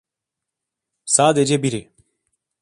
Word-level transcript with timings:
Sadece 1.05 1.63
biri. 1.63 1.91